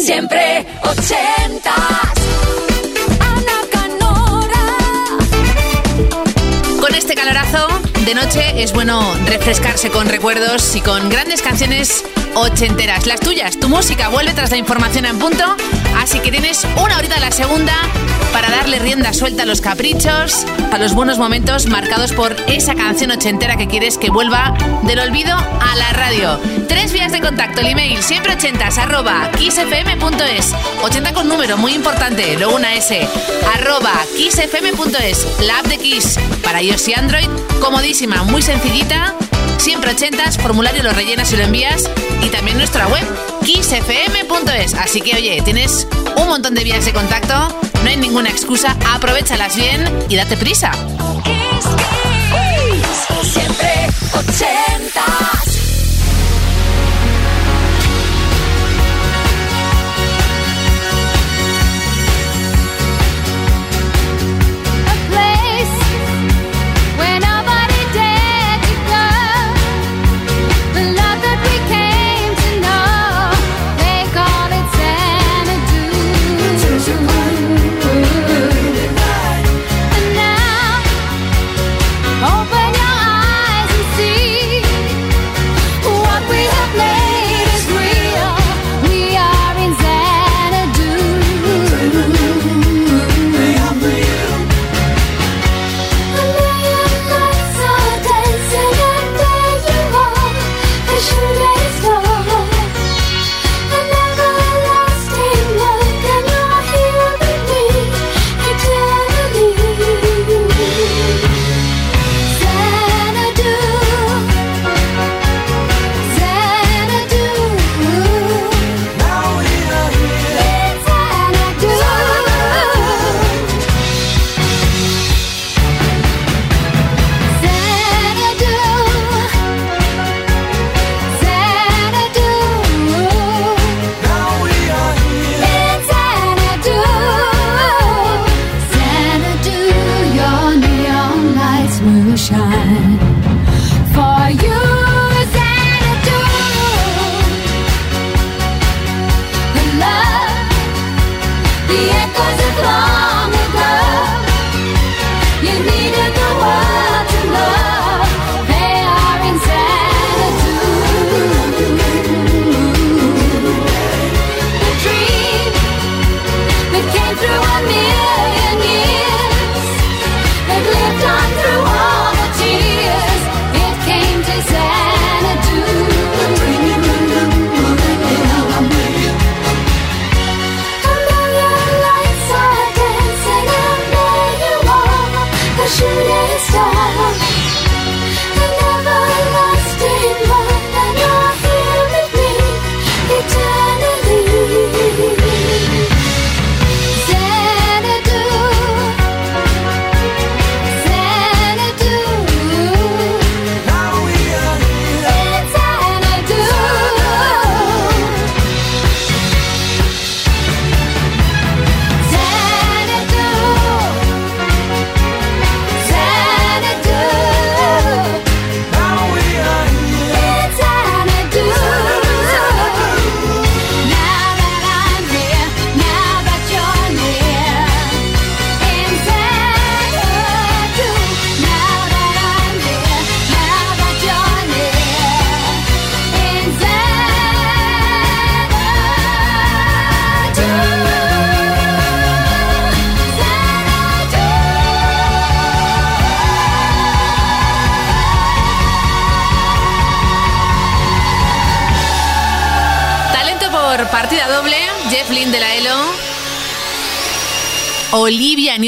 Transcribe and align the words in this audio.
Siempre 0.00 0.66
ochentas. 0.82 1.74
Ana 3.20 3.58
Canora. 3.70 4.64
Con 6.80 6.94
este 6.94 7.14
calorazo 7.14 7.68
de 8.06 8.14
noche 8.14 8.62
es 8.62 8.72
bueno 8.72 9.02
refrescarse 9.26 9.90
con 9.90 10.08
recuerdos 10.08 10.74
y 10.74 10.80
con 10.80 11.10
grandes 11.10 11.42
canciones 11.42 12.02
ochenteras. 12.34 13.06
Las 13.06 13.20
tuyas, 13.20 13.60
tu 13.60 13.68
música 13.68 14.08
vuelve 14.08 14.32
tras 14.32 14.50
la 14.50 14.56
información 14.56 15.04
en 15.04 15.18
punto. 15.18 15.56
Así 15.98 16.20
que 16.20 16.30
tienes 16.30 16.66
una 16.76 16.96
horita 16.96 17.16
a 17.16 17.20
la 17.20 17.30
segunda 17.30 17.74
para 18.32 18.50
darle 18.50 18.78
rienda 18.78 19.12
suelta 19.12 19.42
a 19.42 19.46
los 19.46 19.60
caprichos, 19.60 20.46
a 20.72 20.78
los 20.78 20.94
buenos 20.94 21.18
momentos 21.18 21.66
marcados 21.66 22.12
por 22.12 22.34
esa 22.48 22.74
canción 22.74 23.10
ochentera 23.10 23.56
que 23.56 23.66
quieres 23.66 23.98
que 23.98 24.10
vuelva 24.10 24.54
del 24.82 25.00
olvido 25.00 25.36
a 25.36 25.76
la 25.76 25.92
radio. 25.92 26.38
Tres 26.68 26.92
vías 26.92 27.12
de 27.12 27.20
contacto, 27.20 27.60
el 27.60 27.68
email 27.68 28.02
siempre 28.02 28.34
ochentas 28.34 28.78
arroba 28.78 29.30
kissfm.es. 29.36 30.54
80 30.82 31.12
con 31.12 31.28
número, 31.28 31.56
muy 31.56 31.74
importante, 31.74 32.36
luego 32.36 32.56
una 32.56 32.74
S, 32.74 33.06
arroba 33.54 33.92
kissfm.es, 34.16 35.40
la 35.40 35.58
app 35.58 35.66
de 35.66 35.78
Kiss 35.78 36.18
para 36.42 36.62
iOS 36.62 36.88
y 36.88 36.94
Android, 36.94 37.28
comodísima, 37.60 38.22
muy 38.24 38.42
sencillita 38.42 39.14
siempre 39.60 39.90
ochentas, 39.90 40.38
formulario 40.38 40.82
lo 40.82 40.90
rellenas 40.92 41.32
y 41.32 41.36
lo 41.36 41.44
envías 41.44 41.90
y 42.22 42.28
también 42.28 42.56
nuestra 42.56 42.86
web 42.88 43.04
kissfm.es. 43.44 44.74
Así 44.74 45.00
que 45.00 45.16
oye, 45.16 45.42
tienes 45.42 45.86
un 46.16 46.28
montón 46.28 46.54
de 46.54 46.64
vías 46.64 46.84
de 46.84 46.92
contacto, 46.92 47.34
no 47.82 47.88
hay 47.88 47.96
ninguna 47.96 48.30
excusa, 48.30 48.76
aprovechalas 48.92 49.56
bien 49.56 49.84
y 50.08 50.16
date 50.16 50.36
prisa. 50.36 50.72
Siempre 53.22 53.86
ochentas. 54.12 55.49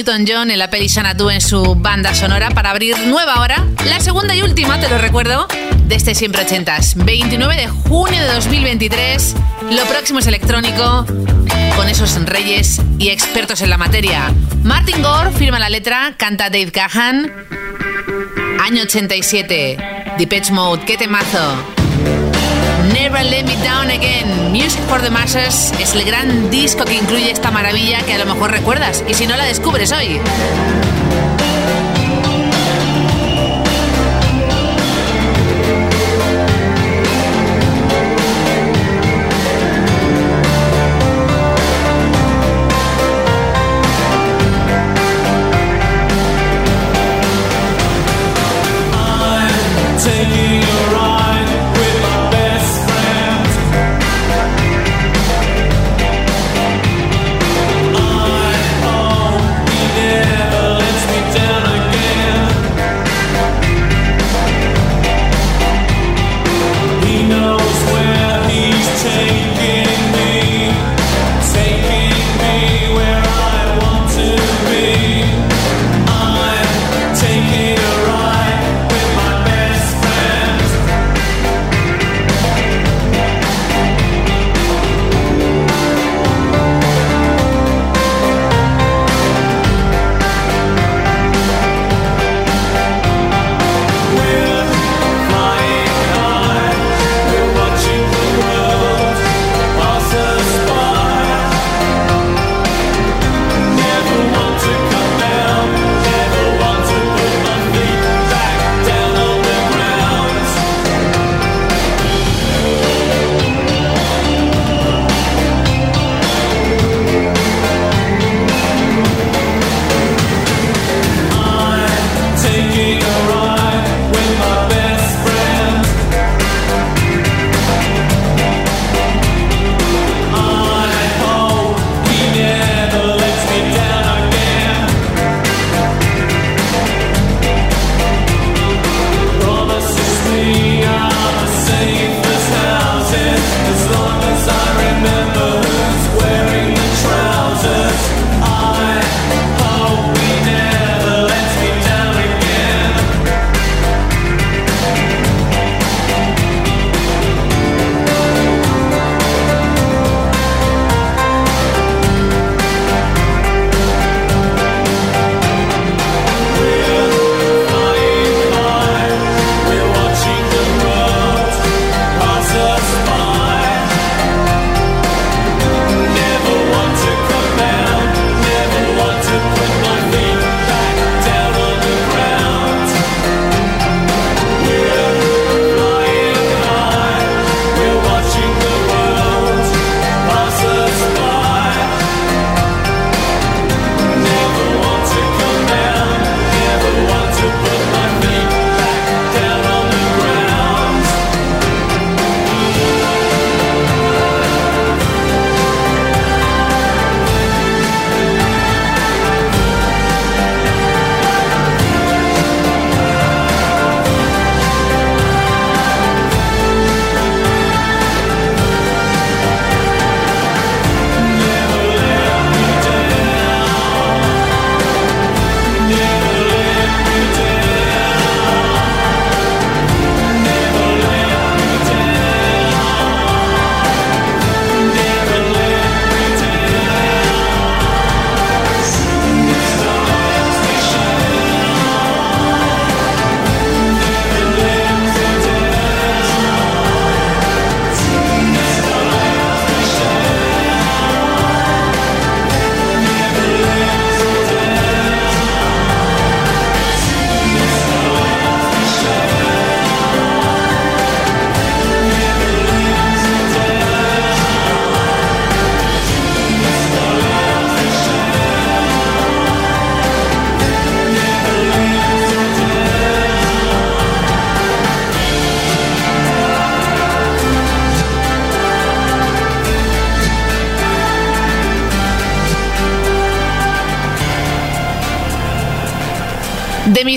Newton-John 0.02 0.50
en 0.50 0.58
la 0.58 0.68
peli 0.68 0.88
Xanadu 0.88 1.30
en 1.30 1.40
su 1.40 1.76
banda 1.76 2.12
sonora 2.12 2.50
para 2.50 2.70
abrir 2.70 2.98
nueva 3.06 3.40
hora, 3.40 3.64
la 3.86 4.00
segunda 4.00 4.34
y 4.34 4.42
última, 4.42 4.80
te 4.80 4.88
lo 4.88 4.98
recuerdo, 4.98 5.46
de 5.86 5.94
este 5.94 6.16
Siempre 6.16 6.42
Ochentas. 6.42 6.96
29 6.96 7.54
de 7.54 7.68
junio 7.68 8.20
de 8.20 8.32
2023, 8.32 9.36
lo 9.70 9.84
próximo 9.84 10.18
es 10.18 10.26
electrónico, 10.26 11.06
con 11.76 11.88
esos 11.88 12.20
reyes 12.24 12.80
y 12.98 13.10
expertos 13.10 13.60
en 13.60 13.70
la 13.70 13.78
materia. 13.78 14.34
Martin 14.64 15.00
Gore 15.02 15.30
firma 15.30 15.60
la 15.60 15.70
letra, 15.70 16.14
canta 16.16 16.50
Dave 16.50 16.72
Gahan. 16.72 17.32
Año 18.60 18.82
87, 18.82 19.76
Depeche 20.18 20.52
Mode, 20.52 20.84
qué 20.84 20.96
temazo. 20.96 21.81
Never 22.92 23.24
Let 23.24 23.44
Me 23.44 23.56
Down 23.62 23.90
Again, 23.90 24.52
Music 24.52 24.80
for 24.88 25.00
the 25.00 25.10
Masses, 25.10 25.72
es 25.80 25.94
el 25.94 26.04
gran 26.04 26.50
disco 26.50 26.84
que 26.84 26.94
incluye 26.94 27.30
esta 27.30 27.50
maravilla 27.50 28.00
que 28.02 28.14
a 28.14 28.18
lo 28.18 28.26
mejor 28.26 28.50
recuerdas 28.50 29.02
y 29.08 29.14
si 29.14 29.26
no 29.26 29.36
la 29.36 29.44
descubres 29.44 29.92
hoy. 29.92 30.20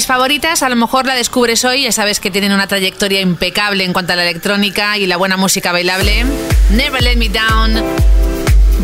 Favoritas, 0.06 0.64
a 0.64 0.70
lo 0.70 0.76
mejor 0.76 1.06
la 1.06 1.16
descubres 1.16 1.64
hoy, 1.66 1.84
ya 1.84 1.92
sabes 1.92 2.20
que 2.20 2.32
tienen 2.32 2.52
una 2.52 2.68
trayectoria 2.68 3.22
impecable 3.22 3.84
en 3.84 3.94
cuanto 3.94 4.14
a 4.14 4.16
la 4.16 4.24
electrónica 4.24 4.98
y 4.98 5.06
la 5.06 5.18
buena 5.18 5.38
música 5.38 5.72
bailable. 5.72 6.26
Never 6.70 7.02
Let 7.02 7.16
Me 7.18 7.30
Down, 7.30 7.84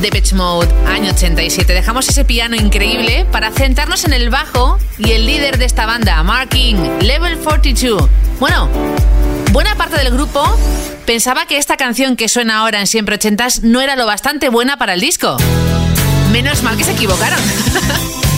Depeche 0.02 0.36
Mode, 0.36 0.68
año 0.88 1.12
87. 1.12 1.74
Dejamos 1.74 2.08
ese 2.10 2.26
piano 2.26 2.56
increíble 2.56 3.26
para 3.32 3.52
centrarnos 3.52 4.06
en 4.06 4.14
el 4.14 4.30
bajo 4.30 4.78
y 4.98 5.12
el 5.12 5.26
líder 5.26 5.58
de 5.58 5.66
esta 5.66 5.86
banda, 5.86 6.22
Mark 6.24 6.50
King, 6.50 6.76
Level 7.02 7.38
42. 7.38 8.10
Bueno, 8.40 8.70
buena 9.52 9.76
parte 9.76 9.98
del 9.98 10.12
grupo 10.12 10.44
pensaba 11.06 11.46
que 11.46 11.58
esta 11.58 11.78
canción 11.78 12.16
que 12.16 12.30
suena 12.30 12.60
ahora 12.60 12.80
en 12.80 12.88
Siempre 12.88 13.20
80s 13.20 13.62
no 13.64 13.82
era 13.82 13.96
lo 13.96 14.06
bastante 14.06 14.50
buena 14.50 14.78
para 14.78 14.94
el 14.94 15.02
disco. 15.02 15.38
Menos 16.32 16.64
mal 16.64 16.78
que 16.78 16.84
se 16.84 16.94
equivocaron. 16.94 17.40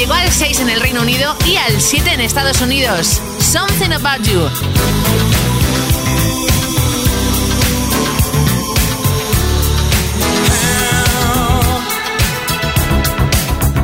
Llegó 0.00 0.14
al 0.14 0.32
6 0.32 0.60
en 0.60 0.70
el 0.70 0.80
Reino 0.80 1.02
Unido 1.02 1.36
y 1.44 1.56
al 1.56 1.78
7 1.78 2.14
en 2.14 2.22
Estados 2.22 2.62
Unidos. 2.62 3.20
Something 3.38 3.92
About 3.92 4.26
You. 4.26 4.48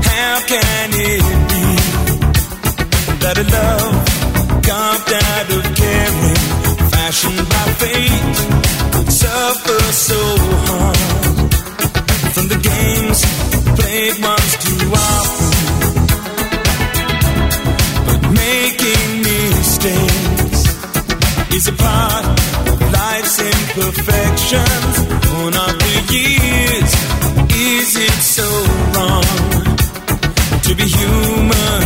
How 0.06 0.40
can 0.48 0.90
it 0.94 1.20
be 1.50 1.66
that 3.20 3.36
a 3.36 3.44
love 3.52 4.04
carved 4.64 5.12
out 5.12 5.50
of 5.52 5.64
caring, 5.76 6.40
fashioned 6.92 7.46
by 7.46 7.66
fate, 7.76 8.96
would 8.96 9.12
suffer 9.12 9.80
so 9.92 10.16
hard 10.64 10.96
from 12.32 12.48
the 12.48 12.56
games 12.56 13.20
played 13.78 14.24
once 14.24 14.56
too 14.64 14.92
often? 14.94 15.25
Is 21.56 21.68
a 21.68 21.72
part 21.72 22.24
of 22.68 22.80
life's 22.92 23.38
imperfections. 23.40 24.94
Born 25.26 25.54
of 25.66 25.74
the 25.86 25.96
years, 26.14 26.90
is 27.72 27.96
it 27.96 28.18
so 28.36 28.48
wrong? 28.92 29.56
to 30.66 30.74
be 30.74 30.82
human 30.82 31.85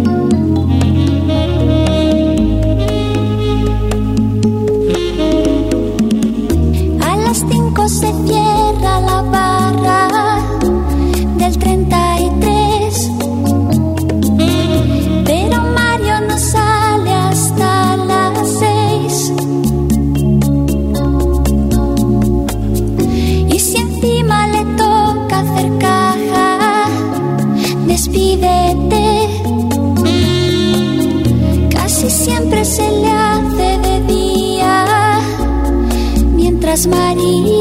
Maria. 36.87 37.60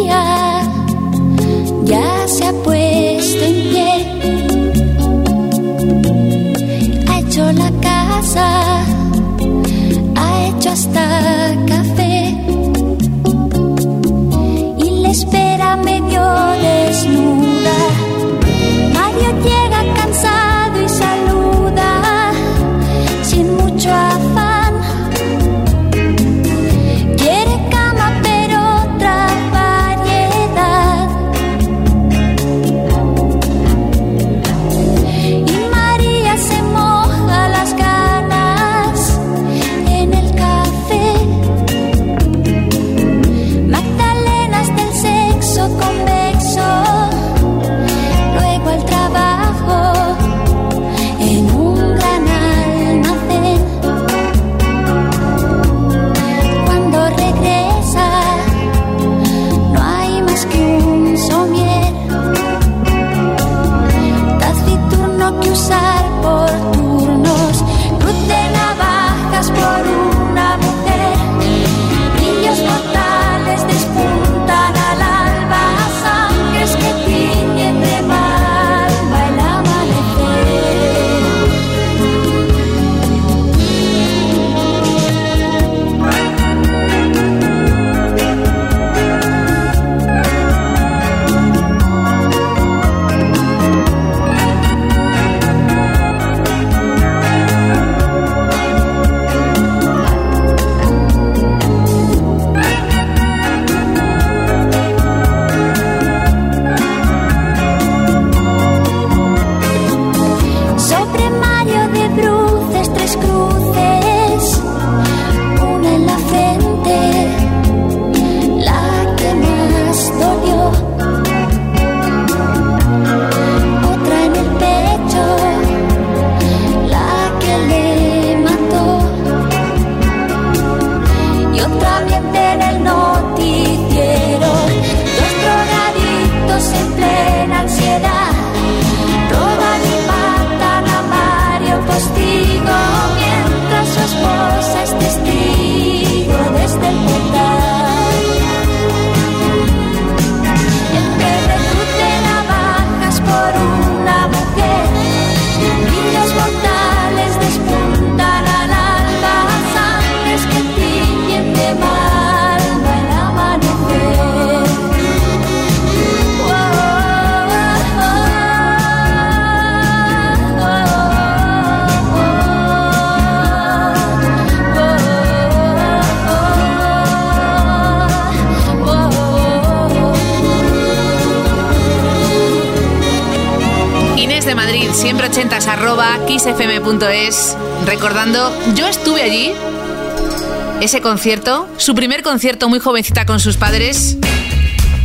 Ese 190.81 191.03
concierto, 191.03 191.69
su 191.77 191.95
primer 191.95 192.23
concierto 192.23 192.69
muy 192.69 192.79
jovencita 192.79 193.27
con 193.27 193.39
sus 193.39 193.57
padres, 193.57 194.17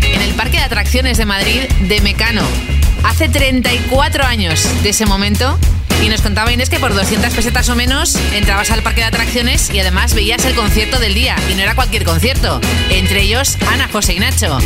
en 0.01 0.21
el 0.21 0.33
Parque 0.35 0.57
de 0.57 0.63
Atracciones 0.63 1.17
de 1.17 1.25
Madrid 1.25 1.61
de 1.87 1.99
Mecano. 2.01 2.43
Hace 3.03 3.27
34 3.27 4.23
años 4.23 4.65
de 4.83 4.89
ese 4.89 5.05
momento. 5.05 5.57
Y 6.03 6.09
nos 6.09 6.21
contaba 6.21 6.51
Inés 6.51 6.69
que 6.69 6.77
por 6.77 6.93
200 6.93 7.33
pesetas 7.33 7.69
o 7.69 7.75
menos 7.75 8.15
entrabas 8.33 8.69
al 8.69 8.83
parque 8.83 8.99
de 9.01 9.07
atracciones 9.07 9.73
y 9.73 9.79
además 9.79 10.13
veías 10.13 10.43
el 10.43 10.53
concierto 10.53 10.99
del 10.99 11.13
día. 11.13 11.35
Y 11.49 11.55
no 11.55 11.61
era 11.61 11.73
cualquier 11.73 12.03
concierto. 12.03 12.59
Entre 12.89 13.21
ellos, 13.21 13.57
Ana, 13.71 13.87
José 13.91 14.13
y 14.13 14.19
Nacho. 14.19 14.57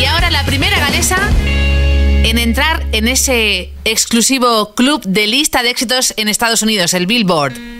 Y 0.00 0.04
ahora 0.04 0.30
la 0.30 0.44
primera 0.44 0.78
galesa 0.78 1.18
en 2.22 2.38
entrar 2.38 2.86
en 2.92 3.08
ese 3.08 3.72
exclusivo 3.84 4.74
club 4.74 5.02
de 5.04 5.26
lista 5.26 5.62
de 5.62 5.70
éxitos 5.70 6.14
en 6.16 6.28
Estados 6.28 6.62
Unidos, 6.62 6.94
el 6.94 7.06
Billboard. 7.06 7.79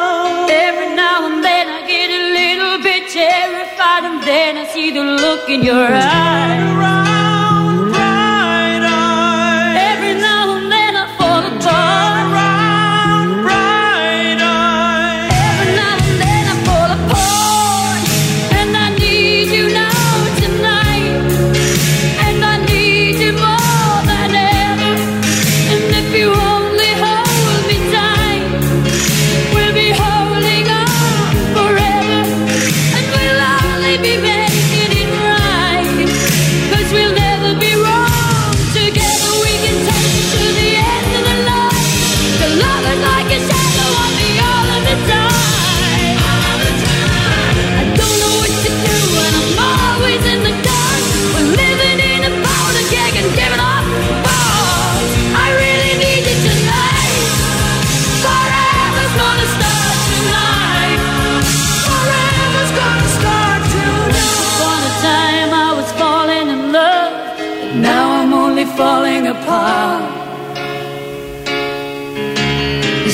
And 4.41 4.57
I 4.57 4.65
see 4.65 4.91
the 4.91 5.03
look 5.03 5.49
in 5.49 5.61
your 5.63 5.87
eyes. 5.87 7.20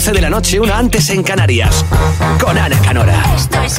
12 0.00 0.12
de 0.12 0.20
la 0.22 0.30
noche, 0.30 0.58
una 0.58 0.78
antes 0.78 1.10
en 1.10 1.22
Canarias. 1.22 1.84
Con 2.42 2.56
Ana 2.56 2.80
Canora. 2.80 3.22
Esto 3.36 3.62
es 3.62 3.78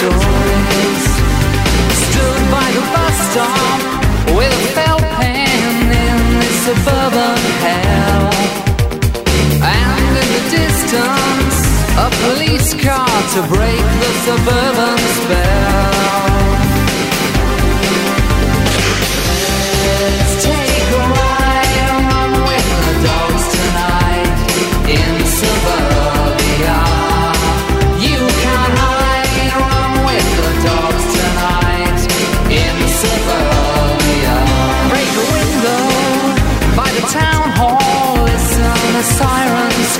toys. 0.00 1.04
Stood 2.04 2.42
by 2.50 2.68
the 2.76 2.84
bus 2.92 3.16
stop 3.28 3.80
with 4.36 4.52
a 4.52 4.64
felt 4.76 5.02
pen 5.18 5.92
in 6.04 6.18
this 6.40 6.56
suburban 6.66 7.40
hell. 7.64 8.30
And 9.62 10.12
in 10.22 10.28
the 10.36 10.44
distance, 10.58 11.58
a 12.04 12.08
police 12.24 12.70
car 12.84 13.16
to 13.34 13.40
break 13.54 13.84
the 14.02 14.12
suburban 14.24 14.98
spell. 15.18 15.91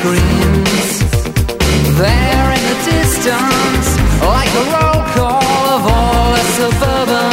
screams. 0.03 0.99
There 1.97 2.49
in 2.57 2.63
the 2.71 2.79
distance, 2.91 3.89
like 4.21 4.53
a 4.63 4.65
roll 4.75 5.03
call 5.15 5.65
of 5.77 5.83
all 5.87 6.33
the 6.33 6.43
suburban. 6.57 7.32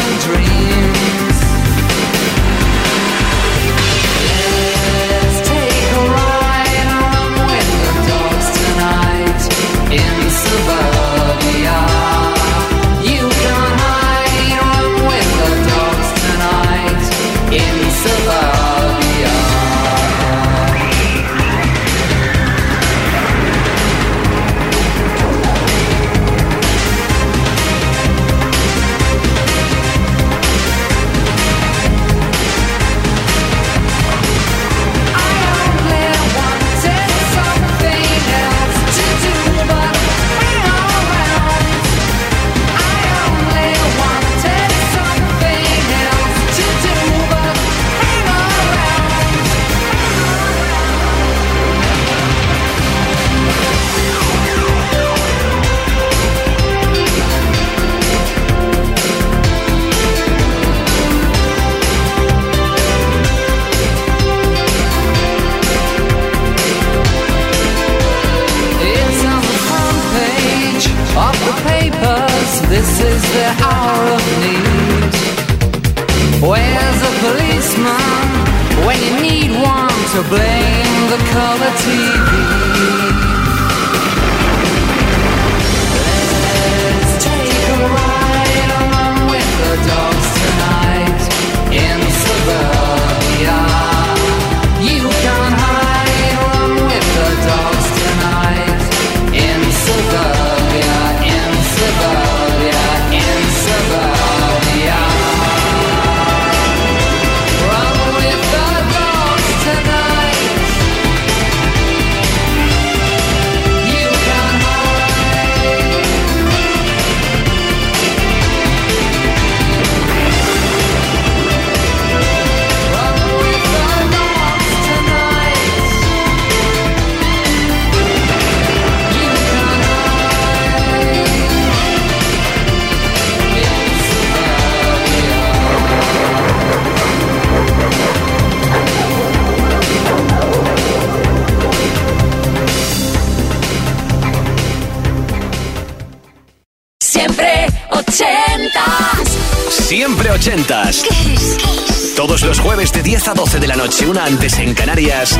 Una 154.10 154.24
antes 154.24 154.58
en 154.58 154.74
Canarias, 154.74 155.38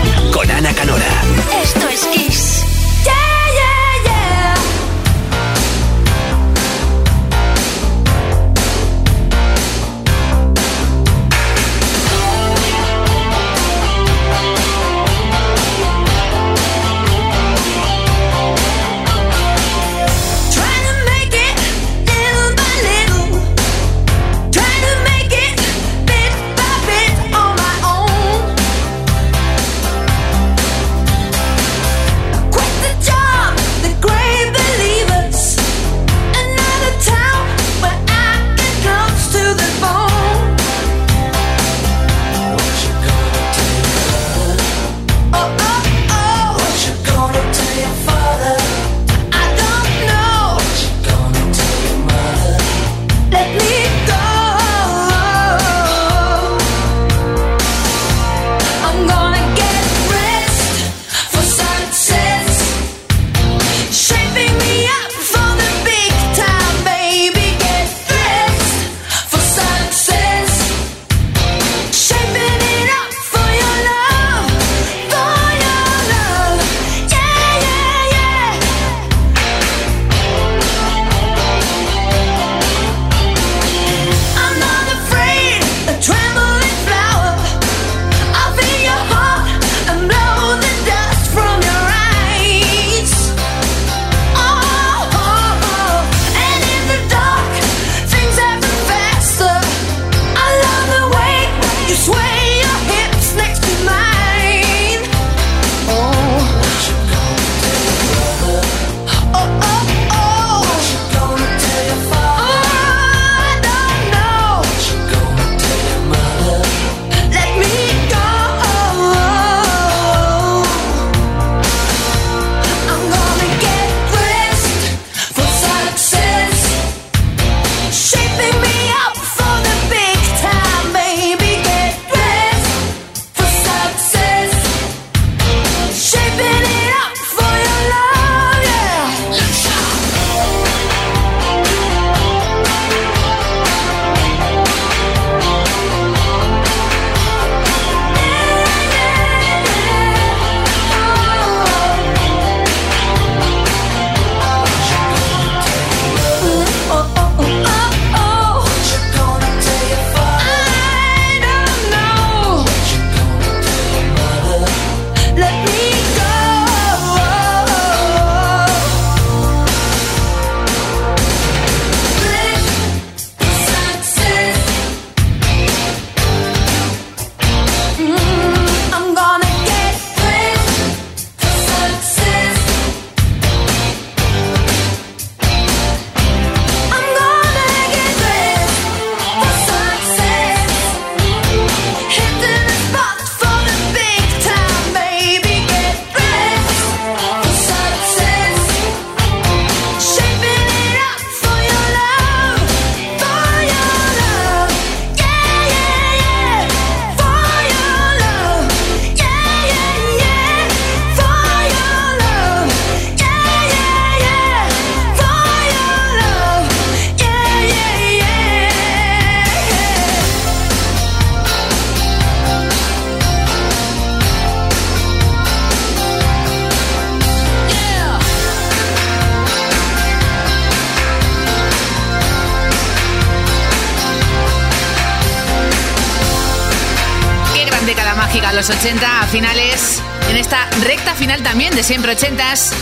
mágica, 238.51 238.53
los 238.53 238.71
80, 238.71 239.21
a 239.23 239.27
finales, 239.27 240.03
en 240.29 240.37
esta 240.37 240.69
recta 240.83 241.15
final 241.15 241.43
también 241.43 241.75
de 241.75 241.83
siempre 241.83 242.17
80s. 242.17 242.73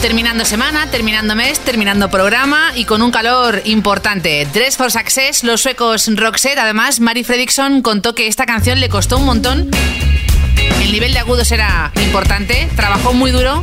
Terminando 0.00 0.44
semana, 0.44 0.88
terminando 0.90 1.36
mes, 1.36 1.60
terminando 1.60 2.10
programa 2.10 2.72
y 2.74 2.84
con 2.84 3.02
un 3.02 3.10
calor 3.12 3.62
importante. 3.64 4.46
Dress 4.52 4.76
for 4.76 4.90
Success, 4.90 5.44
los 5.44 5.60
suecos 5.60 6.10
Roxette. 6.16 6.58
Además, 6.58 6.98
Mary 7.00 7.22
Fredriksson 7.22 7.82
contó 7.82 8.14
que 8.14 8.26
esta 8.26 8.46
canción 8.46 8.80
le 8.80 8.88
costó 8.88 9.18
un 9.18 9.26
montón. 9.26 9.70
El 10.82 10.92
nivel 10.92 11.12
de 11.12 11.20
agudos 11.20 11.52
era 11.52 11.92
importante, 12.02 12.68
trabajó 12.74 13.12
muy 13.12 13.30
duro, 13.30 13.62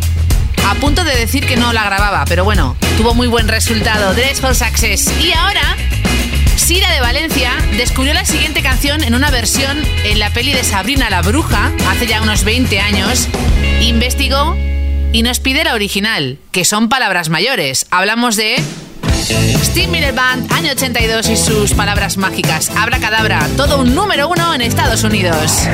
a 0.66 0.76
punto 0.76 1.04
de 1.04 1.16
decir 1.16 1.46
que 1.46 1.58
no 1.58 1.74
la 1.74 1.84
grababa, 1.84 2.24
pero 2.26 2.46
bueno, 2.46 2.78
tuvo 2.98 3.14
muy 3.14 3.28
buen 3.28 3.48
resultado. 3.48 4.14
Dress 4.14 4.40
for 4.40 4.56
Success. 4.56 5.12
Y 5.20 5.34
ahora, 5.34 5.76
Sira 6.70 6.94
de 6.94 7.02
Valencia 7.02 7.52
descubrió 7.78 8.14
la 8.14 8.26
siguiente 8.26 8.62
canción 8.62 9.04
en 9.04 9.16
una 9.16 9.32
versión 9.32 9.76
en 10.04 10.20
la 10.20 10.30
peli 10.30 10.54
de 10.54 10.64
Sabrina 10.64 11.10
la 11.10 11.24
Bruja, 11.24 11.72
hace 11.90 12.06
ya 12.06 12.22
unos 12.22 12.44
20 12.44 12.80
años. 12.80 13.28
Investigó 13.82 14.56
y 15.12 15.24
nos 15.24 15.40
pide 15.40 15.64
la 15.64 15.74
original, 15.74 16.38
que 16.52 16.66
son 16.66 16.88
palabras 16.88 17.30
mayores. 17.30 17.88
Hablamos 17.90 18.36
de 18.36 18.62
Steve 19.64 19.88
Miller 19.88 20.14
Band, 20.14 20.54
año 20.54 20.74
82 20.74 21.30
y 21.30 21.38
sus 21.38 21.74
palabras 21.74 22.18
mágicas. 22.18 22.70
Abra 22.78 23.00
cadabra, 23.00 23.50
todo 23.58 23.80
un 23.80 23.96
número 23.96 24.30
uno 24.30 24.54
en 24.54 24.62
Estados 24.62 25.04
Unidos. 25.04 25.68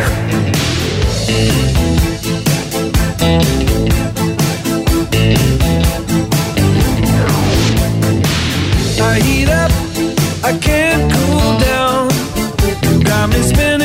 I 10.48 10.56
can't 10.60 11.12
cool 11.12 11.58
down. 11.58 12.08
You 12.84 13.04
got 13.04 13.30
me 13.30 13.42
spinning 13.42 13.85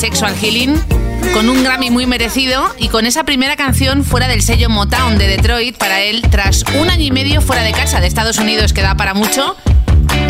Sexual 0.00 0.34
Healing, 0.34 0.80
con 1.34 1.50
un 1.50 1.62
Grammy 1.62 1.90
muy 1.90 2.06
merecido 2.06 2.74
y 2.78 2.88
con 2.88 3.04
esa 3.04 3.24
primera 3.24 3.54
canción 3.54 4.02
fuera 4.02 4.28
del 4.28 4.40
sello 4.40 4.70
Motown 4.70 5.18
de 5.18 5.26
Detroit 5.26 5.76
para 5.76 6.00
él 6.00 6.22
tras 6.30 6.64
un 6.80 6.88
año 6.88 7.04
y 7.04 7.10
medio 7.10 7.42
fuera 7.42 7.62
de 7.62 7.72
casa 7.72 8.00
de 8.00 8.06
Estados 8.06 8.38
Unidos 8.38 8.72
que 8.72 8.80
da 8.80 8.94
para 8.94 9.12
mucho, 9.12 9.56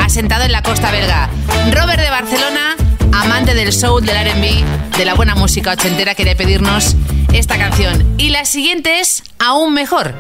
asentado 0.03 0.43
en 0.43 0.51
la 0.51 0.65
costa 0.65 0.91
belga. 0.91 1.31
Robert 1.71 2.03
de 2.03 2.11
Barcelona, 2.11 2.75
amante 3.13 3.55
del 3.55 3.73
soul, 3.73 4.05
del 4.05 4.17
RB, 4.17 4.97
de 4.99 5.05
la 5.05 5.15
buena 5.15 5.37
música 5.37 5.71
ochentera, 5.71 6.17
quiere 6.17 6.35
pedirnos 6.35 6.97
esta 7.33 7.57
canción. 7.57 8.17
Y 8.19 8.31
la 8.31 8.47
siguiente 8.47 8.99
es 8.99 9.23
aún 9.39 9.73
mejor. 9.73 10.17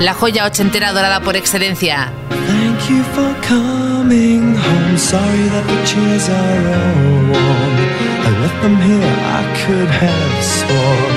La 0.00 0.14
joya 0.14 0.46
ochentera 0.46 0.90
dorada 0.92 1.20
por 1.20 1.36
excelencia. 1.36 2.12
Thank 2.28 2.90
you 2.90 3.04
for 3.14 3.36
coming 3.46 4.56
home. 4.56 4.98
Sorry 4.98 5.48
that 5.48 5.64
the 5.64 5.86
chairs 5.86 6.28
are 6.28 6.74
all. 7.38 8.11
I 8.62 8.68
them 8.68 8.80
here, 8.80 9.16
I 9.38 9.42
could 9.62 9.90
have 10.04 10.44
sworn. 10.56 11.14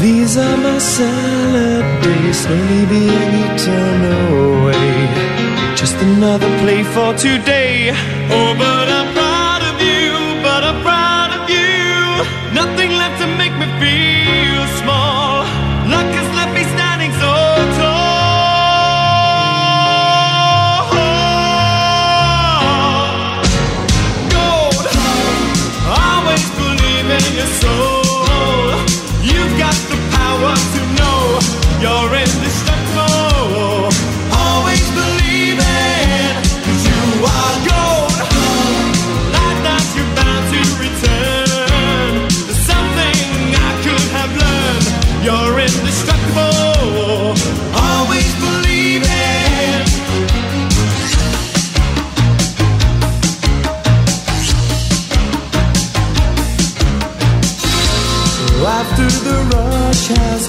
These 0.00 0.36
are 0.36 0.56
my 0.56 0.78
salad 0.78 1.84
days, 2.02 2.38
slowly 2.42 2.86
being 2.86 3.32
eaten 3.44 3.98
away. 4.26 4.94
Just 5.76 5.96
another 6.02 6.50
play 6.58 6.82
for 6.82 7.14
today. 7.14 7.92
Oh, 8.36 8.52
but 8.58 8.88
I'm 8.98 9.01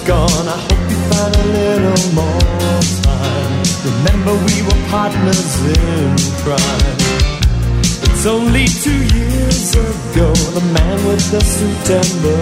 gone, 0.05 0.47
I 0.47 0.57
hope 0.67 0.83
you 0.91 0.99
find 1.11 1.35
a 1.35 1.45
little 1.55 2.03
more 2.11 2.83
time. 3.07 3.63
Remember, 3.87 4.33
we 4.47 4.61
were 4.67 4.81
partners 4.91 5.55
in 5.63 6.11
crime. 6.43 6.97
It's 8.03 8.25
only 8.25 8.67
two 8.67 9.01
years 9.15 9.75
ago, 9.75 10.33
the 10.55 10.63
man 10.75 10.97
with 11.07 11.23
the 11.31 11.39
suit 11.41 11.87
and 11.99 12.11
the 12.19 12.37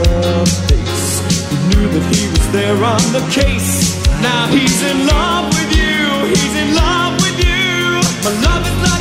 face. 0.70 1.22
He 1.50 1.58
knew 1.70 1.86
that 1.94 2.06
he 2.16 2.30
was 2.30 2.46
there 2.52 2.78
on 2.82 3.04
the 3.14 3.24
case. 3.30 3.94
Now 4.22 4.48
he's 4.48 4.82
in 4.82 5.06
love 5.06 5.46
with 5.54 5.72
you, 5.78 6.34
he's 6.34 6.56
in 6.58 6.74
love 6.74 7.14
with 7.22 7.38
you. 7.46 8.02
My 8.26 8.34
love 8.42 8.64
is 8.66 8.78
like 8.90 9.01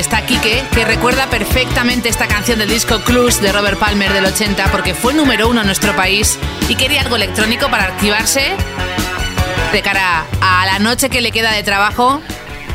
donde 0.00 0.16
está 0.16 0.24
Quique, 0.24 0.62
que 0.72 0.84
recuerda 0.86 1.26
perfectamente 1.28 2.08
esta 2.08 2.26
canción 2.26 2.58
del 2.58 2.70
disco 2.70 3.00
Clues 3.00 3.42
de 3.42 3.52
Robert 3.52 3.78
Palmer 3.78 4.10
del 4.12 4.24
80 4.24 4.70
porque 4.70 4.94
fue 4.94 5.12
número 5.12 5.48
uno 5.48 5.60
en 5.60 5.66
nuestro 5.66 5.94
país 5.94 6.38
y 6.70 6.74
quería 6.74 7.02
algo 7.02 7.16
electrónico 7.16 7.68
para 7.68 7.84
activarse 7.84 8.52
de 9.72 9.82
cara 9.82 10.24
a 10.40 10.64
la 10.64 10.78
noche 10.78 11.10
que 11.10 11.20
le 11.20 11.32
queda 11.32 11.52
de 11.52 11.62
trabajo, 11.62 12.22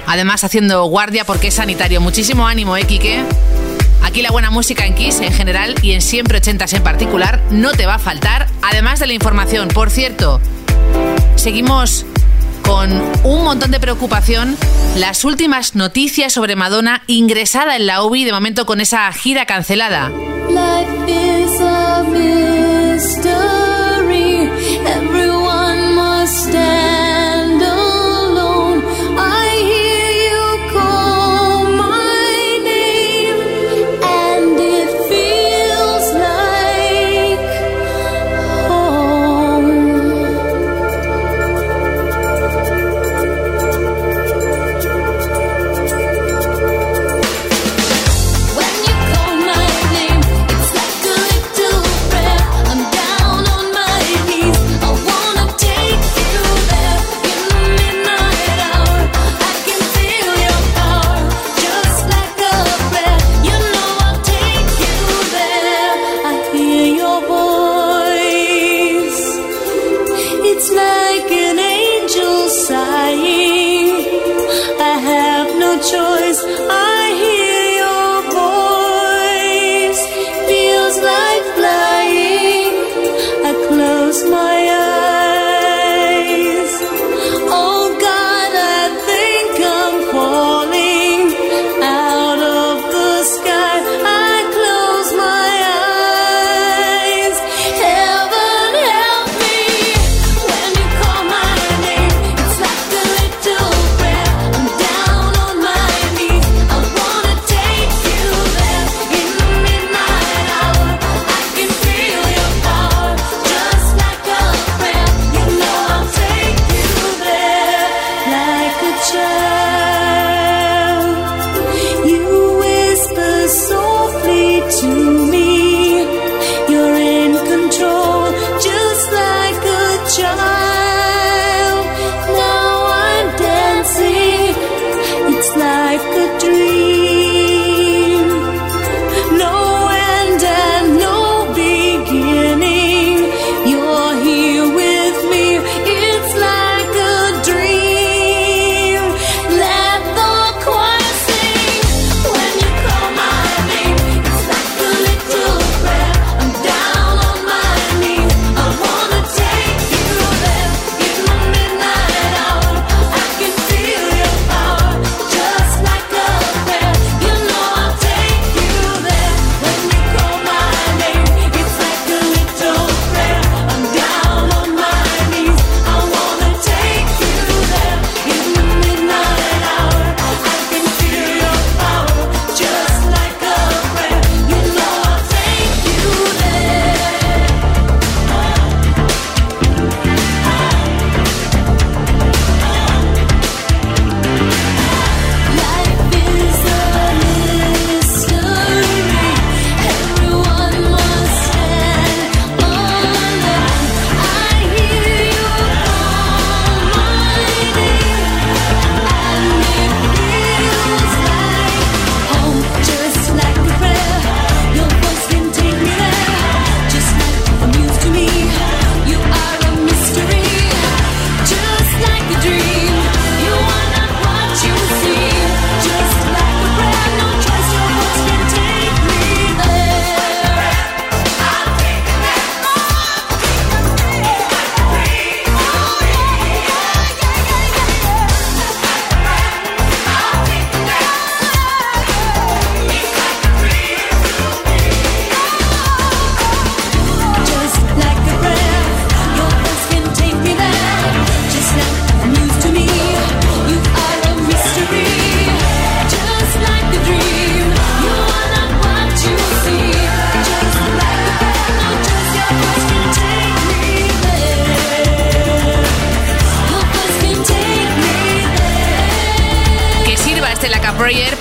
además 0.05 0.43
haciendo 0.43 0.83
guardia 0.85 1.25
porque 1.25 1.47
es 1.47 1.55
sanitario. 1.55 1.99
Muchísimo 1.99 2.47
ánimo, 2.47 2.77
eh, 2.77 2.83
Quique. 2.83 3.23
Aquí 4.03 4.21
la 4.21 4.29
buena 4.29 4.51
música 4.51 4.85
en 4.85 4.93
Kiss 4.93 5.19
en 5.21 5.33
general 5.33 5.73
y 5.81 5.93
en 5.93 6.01
Siempre 6.01 6.37
80 6.37 6.65
en 6.73 6.83
particular 6.83 7.41
no 7.49 7.71
te 7.71 7.87
va 7.87 7.95
a 7.95 7.99
faltar, 7.99 8.45
además 8.61 8.99
de 8.99 9.07
la 9.07 9.13
información. 9.13 9.69
Por 9.69 9.89
cierto, 9.89 10.41
seguimos 11.37 12.05
con 12.75 12.91
un 13.23 13.43
montón 13.45 13.71
de 13.71 13.79
preocupación 13.79 14.57
las 14.97 15.23
últimas 15.23 15.75
noticias 15.75 16.33
sobre 16.33 16.57
Madonna 16.57 17.03
ingresada 17.07 17.77
en 17.77 17.87
la 17.87 18.03
UBI 18.03 18.25
de 18.25 18.33
momento 18.33 18.65
con 18.65 18.81
esa 18.81 19.09
gira 19.13 19.45
cancelada. 19.45 20.11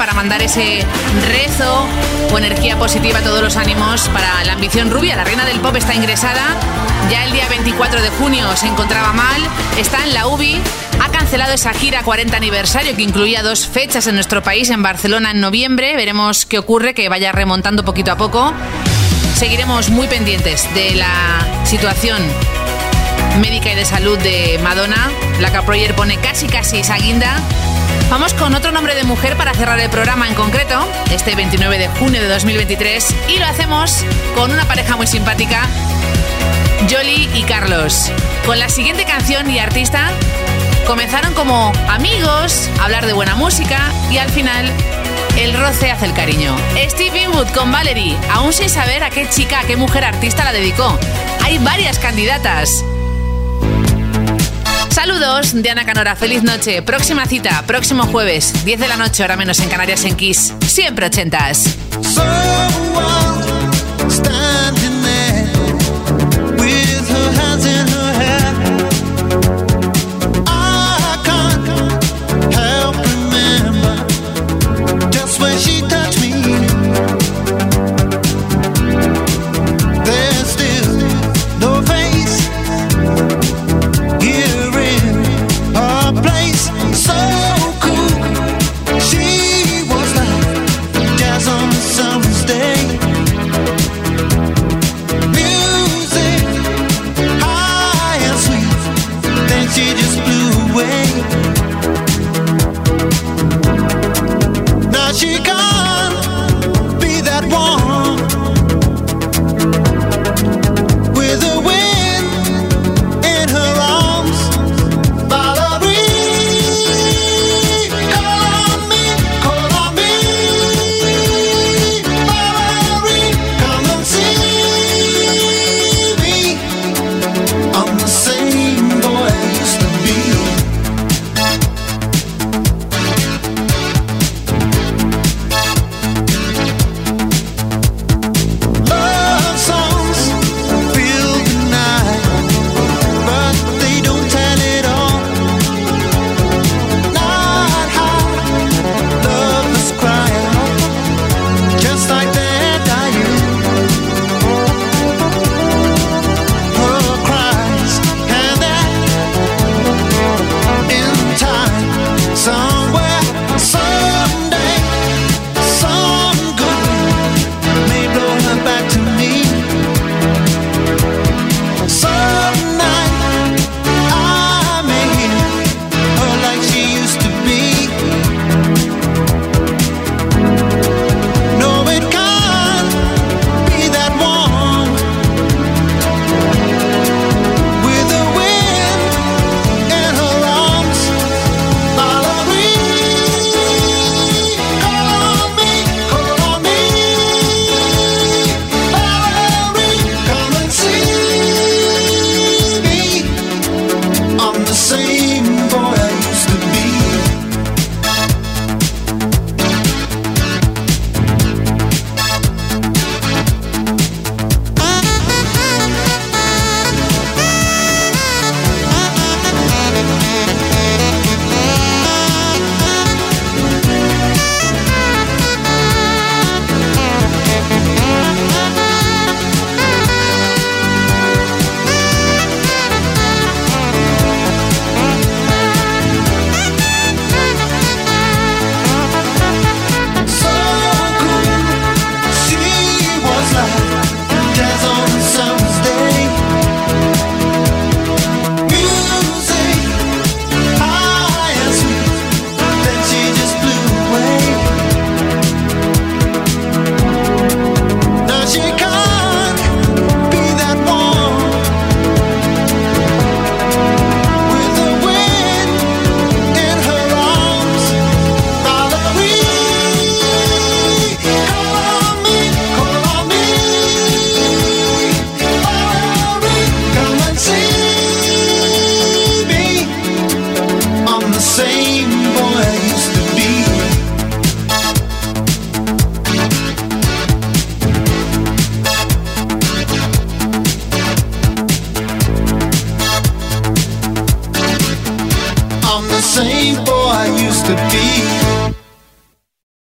Para 0.05 0.13
mandar 0.13 0.43
ese 0.43 0.85
rezo 1.31 1.87
o 2.31 2.37
energía 2.37 2.79
positiva 2.79 3.21
a 3.21 3.23
todos 3.23 3.41
los 3.41 3.57
ánimos 3.57 4.07
para 4.11 4.45
la 4.45 4.53
ambición 4.53 4.91
rubia. 4.91 5.17
La 5.17 5.25
reina 5.25 5.47
del 5.47 5.61
pop 5.61 5.75
está 5.77 5.95
ingresada. 5.95 6.43
Ya 7.11 7.25
el 7.25 7.33
día 7.33 7.49
24 7.49 8.03
de 8.03 8.11
junio 8.11 8.55
se 8.55 8.67
encontraba 8.67 9.15
mal. 9.15 9.41
Está 9.79 10.05
en 10.05 10.13
la 10.13 10.27
UBI. 10.27 10.61
Ha 11.01 11.09
cancelado 11.11 11.55
esa 11.55 11.73
gira 11.73 12.03
40 12.03 12.37
aniversario 12.37 12.95
que 12.95 13.01
incluía 13.01 13.43
dos 13.43 13.67
fechas 13.67 14.07
en 14.07 14.17
nuestro 14.17 14.43
país, 14.43 14.69
en 14.69 14.83
Barcelona 14.83 15.31
en 15.31 15.41
noviembre. 15.41 15.97
Veremos 15.97 16.45
qué 16.45 16.59
ocurre, 16.59 16.93
que 16.93 17.09
vaya 17.09 17.33
remontando 17.33 17.83
poquito 17.83 18.13
a 18.13 18.19
poco. 18.19 18.53
Seguiremos 19.37 19.89
muy 19.89 20.07
pendientes 20.07 20.69
de 20.75 20.97
la 20.97 21.65
situación 21.65 22.23
médica 23.41 23.73
y 23.73 23.75
de 23.75 23.87
salud 23.87 24.19
de 24.19 24.61
Madonna. 24.63 25.11
La 25.41 25.51
Caproyer 25.51 25.95
pone 25.95 26.19
casi 26.19 26.47
casi 26.47 26.81
esa 26.81 26.99
guinda. 26.99 27.41
Vamos 28.11 28.35
con 28.35 28.55
otro 28.55 28.71
nombre 28.71 28.95
de 28.95 29.05
mujer 29.05 29.37
para 29.37 29.55
cerrar 29.55 29.81
el 29.81 29.91
programa 29.91 30.29
en 30.29 30.35
concreto, 30.35 30.87
este 31.11 31.35
29 31.35 31.79
de 31.79 31.89
junio 31.89 32.21
de 32.21 32.29
2023, 32.29 33.15
y 33.29 33.39
lo 33.39 33.47
hacemos 33.47 34.05
con 34.35 34.53
una 34.53 34.65
pareja 34.67 34.97
muy 34.97 35.07
simpática, 35.07 35.67
Jolie 36.89 37.29
y 37.35 37.43
Carlos. 37.43 38.13
Con 38.47 38.59
la 38.59 38.69
siguiente 38.69 39.05
canción 39.05 39.51
y 39.51 39.59
artista, 39.59 40.11
comenzaron 40.87 41.35
como 41.35 41.73
amigos, 41.89 42.69
a 42.79 42.85
hablar 42.85 43.07
de 43.07 43.15
buena 43.15 43.35
música 43.35 43.81
y 44.11 44.19
al 44.19 44.31
final 44.31 44.71
el 45.37 45.55
roce 45.59 45.91
hace 45.91 46.07
el 46.07 46.15
cariño. 46.15 46.57
Steve 46.89 47.29
Wood 47.29 47.49
con 47.49 47.73
Valerie, 47.73 48.17
aún 48.31 48.53
sin 48.53 48.69
saber 48.69 49.03
a 49.03 49.11
qué 49.11 49.29
chica, 49.29 49.61
a 49.61 49.65
qué 49.65 49.77
mujer 49.77 50.05
artista 50.05 50.45
la 50.45 50.53
dedicó. 50.53 50.99
Hay 51.43 51.59
varias 51.59 51.99
candidatas. 51.99 52.85
Saludos, 54.95 55.61
Diana 55.61 55.85
Canora, 55.85 56.15
feliz 56.15 56.45
noche. 56.45 56.81
Próxima 56.81 57.27
cita, 57.27 57.65
próximo 57.67 58.05
jueves, 58.05 58.65
10 58.65 58.79
de 58.79 58.87
la 58.87 58.97
noche, 58.97 59.25
hora 59.25 59.37
menos 59.37 59.59
en 59.59 59.69
Canarias 59.69 60.05
en 60.05 60.15
Kiss. 60.15 60.55
Siempre 60.69 61.07
ochentas. 61.07 61.77